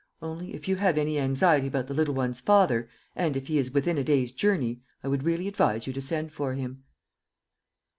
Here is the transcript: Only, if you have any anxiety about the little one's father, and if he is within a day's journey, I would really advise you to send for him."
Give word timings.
Only, 0.19 0.55
if 0.55 0.67
you 0.67 0.77
have 0.77 0.97
any 0.97 1.19
anxiety 1.19 1.67
about 1.67 1.85
the 1.85 1.93
little 1.93 2.15
one's 2.15 2.39
father, 2.39 2.89
and 3.15 3.37
if 3.37 3.45
he 3.45 3.59
is 3.59 3.69
within 3.69 3.99
a 3.99 4.03
day's 4.03 4.31
journey, 4.31 4.81
I 5.03 5.07
would 5.07 5.21
really 5.21 5.47
advise 5.47 5.85
you 5.85 5.93
to 5.93 6.01
send 6.01 6.33
for 6.33 6.55
him." 6.55 6.85